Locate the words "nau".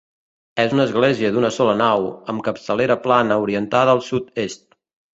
1.83-2.09